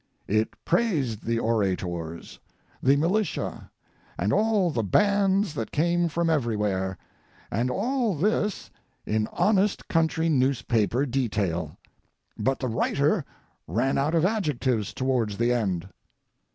It 0.27 0.49
praised 0.65 1.23
the 1.27 1.37
orators, 1.37 2.39
the 2.81 2.95
militia, 2.95 3.69
and 4.17 4.33
all 4.33 4.71
the 4.71 4.81
bands 4.81 5.53
that 5.53 5.71
came 5.71 6.09
from 6.09 6.27
everywhere, 6.27 6.97
and 7.51 7.69
all 7.69 8.15
this 8.15 8.71
in 9.05 9.27
honest 9.31 9.87
country 9.87 10.27
newspaper 10.27 11.05
detail, 11.05 11.77
but 12.35 12.57
the 12.57 12.67
writer 12.67 13.23
ran 13.67 13.99
out 13.99 14.15
of 14.15 14.25
adjectives 14.25 14.91
toward 14.91 15.33
the 15.33 15.53
end. 15.53 15.87